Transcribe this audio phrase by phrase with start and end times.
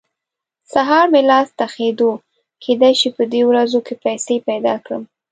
[0.73, 2.11] سهار مې لاس تخېدو؛
[2.63, 5.03] کېدای شي په دې ورځو کې پيسې پیدا کړم.